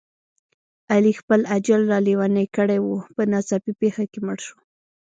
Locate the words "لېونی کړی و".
2.05-2.87